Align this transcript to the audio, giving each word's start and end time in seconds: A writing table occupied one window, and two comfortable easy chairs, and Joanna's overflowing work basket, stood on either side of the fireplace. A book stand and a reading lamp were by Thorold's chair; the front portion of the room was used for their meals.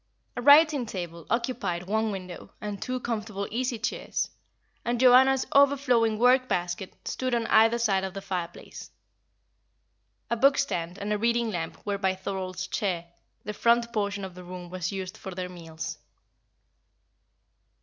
A 0.35 0.41
writing 0.41 0.87
table 0.87 1.27
occupied 1.29 1.83
one 1.83 2.11
window, 2.11 2.49
and 2.59 2.81
two 2.81 2.99
comfortable 2.99 3.47
easy 3.51 3.77
chairs, 3.77 4.31
and 4.83 4.99
Joanna's 4.99 5.45
overflowing 5.51 6.17
work 6.17 6.47
basket, 6.47 6.95
stood 7.07 7.35
on 7.35 7.45
either 7.45 7.77
side 7.77 8.03
of 8.03 8.15
the 8.15 8.21
fireplace. 8.23 8.89
A 10.31 10.35
book 10.35 10.57
stand 10.57 10.97
and 10.97 11.13
a 11.13 11.19
reading 11.19 11.51
lamp 11.51 11.85
were 11.85 11.99
by 11.99 12.15
Thorold's 12.15 12.65
chair; 12.65 13.11
the 13.43 13.53
front 13.53 13.93
portion 13.93 14.25
of 14.25 14.33
the 14.33 14.43
room 14.43 14.71
was 14.71 14.91
used 14.91 15.17
for 15.19 15.35
their 15.35 15.49
meals. 15.49 15.99